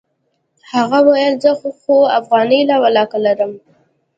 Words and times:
هغه 0.73 0.97
وويل 1.07 1.33
زه 1.43 1.51
خو 1.81 1.95
اوغانۍ 2.17 2.61
لا 2.69 2.75
ولله 2.83 3.05
که 3.11 3.17
لرم. 3.23 3.51